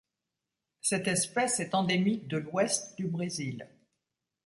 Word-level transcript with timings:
Cette 0.81 1.07
espèce 1.07 1.59
est 1.59 1.75
endémique 1.75 2.27
de 2.27 2.37
l'Ouest 2.37 2.97
du 2.97 3.05
Brésil. 3.05 3.67